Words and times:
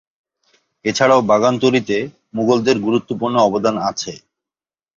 এছাড়াও 0.85 1.21
বাগান 1.29 1.53
তৈরিতে 1.63 1.97
মুঘলদের 2.33 2.77
গুরুত্বপূর্ণ 2.79 3.35
অবদান 3.47 3.75
আছে। 3.89 4.11